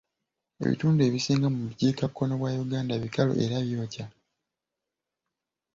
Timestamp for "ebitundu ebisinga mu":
0.63-1.59